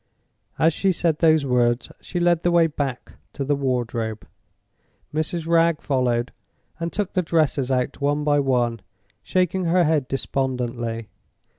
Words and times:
As 0.57 0.73
she 0.73 0.91
said 0.91 1.19
those 1.19 1.45
words, 1.45 1.91
she 2.01 2.19
led 2.19 2.41
the 2.41 2.49
way 2.49 2.65
back 2.65 3.17
to 3.33 3.45
the 3.45 3.55
wardrobe. 3.55 4.25
Mrs. 5.13 5.45
Wragge 5.45 5.79
followed, 5.79 6.31
and 6.79 6.91
took 6.91 7.13
the 7.13 7.21
dresses 7.21 7.69
out 7.69 8.01
one 8.01 8.23
by 8.23 8.39
one, 8.39 8.79
shaking 9.21 9.65
her 9.65 9.83
head 9.83 10.07
despondently. 10.07 11.09